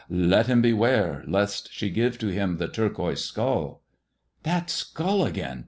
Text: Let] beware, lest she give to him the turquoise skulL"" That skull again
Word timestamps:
Let] 0.09 0.47
beware, 0.63 1.23
lest 1.27 1.71
she 1.71 1.91
give 1.91 2.17
to 2.17 2.29
him 2.29 2.57
the 2.57 2.67
turquoise 2.67 3.23
skulL"" 3.23 3.81
That 4.43 4.71
skull 4.71 5.23
again 5.27 5.59